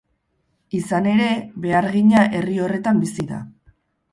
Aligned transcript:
Izan 0.77 1.09
ere, 1.11 1.27
behargina 1.65 2.25
herri 2.39 2.59
horretan 2.65 3.03
bizi 3.05 3.29
da. 3.35 3.45